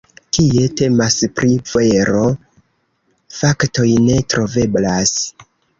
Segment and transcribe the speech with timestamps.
[0.35, 2.25] Kie temas pri vero,
[3.39, 5.19] faktoj ne troveblas.